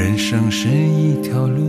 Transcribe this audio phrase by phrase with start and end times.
[0.00, 1.60] 人生是一条路，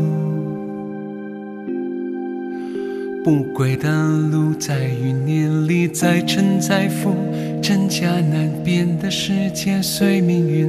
[3.25, 3.91] 不归的
[4.31, 7.13] 路，在余年里再沉再浮，
[7.61, 10.65] 真假难辨的世界，随命运，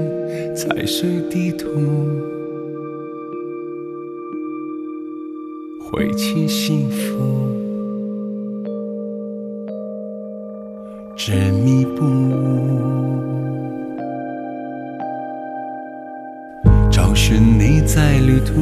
[0.56, 1.68] 踩碎地图，
[5.88, 7.14] 挥起幸福，
[11.16, 11.32] 执
[11.64, 13.41] 迷不悟。
[17.14, 18.52] 是你在旅途，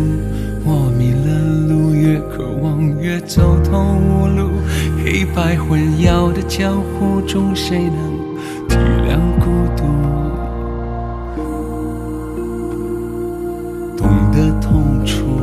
[0.64, 1.28] 我迷了
[1.68, 4.50] 路，越渴望越走投无路。
[5.02, 7.94] 黑白混淆的江湖中，谁能
[8.68, 9.84] 体谅孤独？
[13.96, 15.40] 懂得痛楚，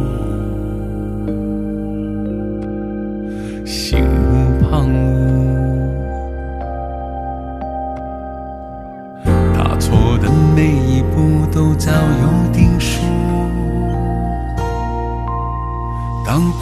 [3.65, 3.99] 心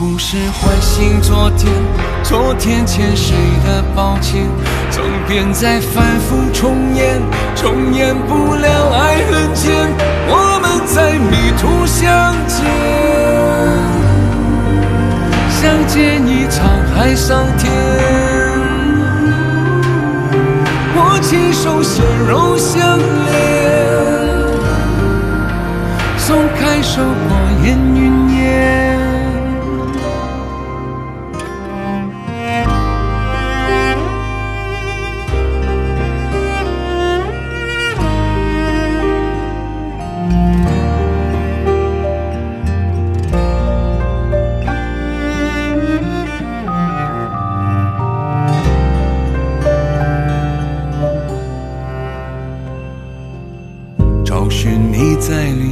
[0.05, 1.73] 当故事唤醒昨天，
[2.21, 4.45] 昨天欠谁的抱歉，
[4.91, 7.19] 总便在反复重演，
[7.55, 9.89] 重演不了爱恨间，
[10.27, 12.63] 我们在迷途相见，
[15.49, 17.73] 相见一场海桑田。
[20.95, 23.33] 握起手，血肉相连；
[26.19, 28.84] 松开手，过眼云烟。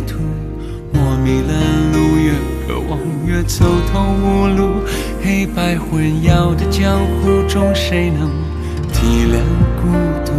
[0.07, 0.17] 途，
[0.93, 1.51] 我迷了
[1.93, 2.33] 路，越
[2.67, 4.83] 渴望越走投无路。
[5.23, 8.29] 黑白混淆的江湖中，谁能
[8.91, 9.39] 体谅
[9.81, 9.87] 孤
[10.25, 10.31] 独？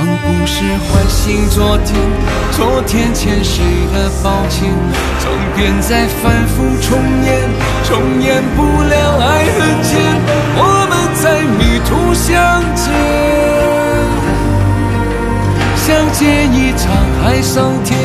[0.00, 1.94] 当故事唤醒昨天，
[2.52, 3.62] 昨天欠谁
[3.92, 4.72] 的抱歉，
[5.18, 7.38] 总便在反复重演，
[7.84, 10.00] 重演不了爱恨间，
[10.56, 12.32] 我们在迷途相
[12.74, 12.88] 见，
[15.76, 16.88] 相见一场
[17.22, 17.98] 海上天。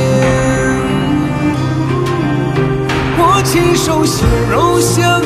[3.18, 5.24] 握起手，血肉相连；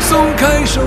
[0.00, 0.80] 松开手，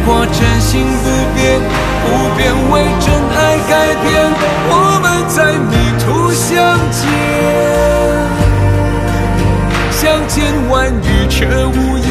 [0.00, 1.60] 辩过真心不变，
[2.02, 2.06] 不
[2.36, 2.40] 变
[2.70, 3.72] 为真爱改
[4.02, 4.08] 变，
[4.68, 4.72] 我
[5.02, 6.56] 们在迷途相
[6.90, 7.00] 见，
[9.92, 10.38] 相见
[10.70, 12.08] 万语却无言，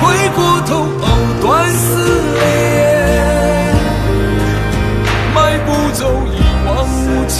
[0.00, 1.04] 回过头藕
[1.40, 1.84] 断丝
[2.34, 2.36] 连，
[5.34, 7.36] 迈步走一往无前。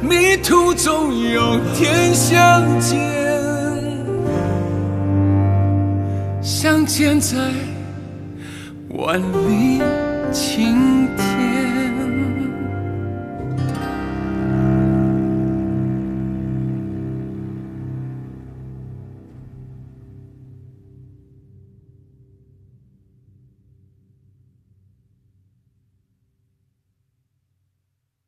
[0.00, 3.15] 迷途总有天相见，
[6.86, 7.36] 相见在
[8.90, 9.82] 万里
[10.32, 11.25] 晴天。